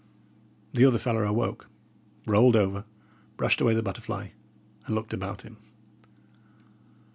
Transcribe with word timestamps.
The 0.73 0.83
other 0.83 0.97
fellow 0.97 1.21
awoke, 1.23 1.69
rolled 2.25 2.55
over, 2.55 2.85
brushed 3.37 3.61
away 3.61 3.75
the 3.75 3.83
butterfly, 3.83 4.29
and 4.87 4.95
looked 4.95 5.13
about 5.13 5.43
him. 5.43 5.57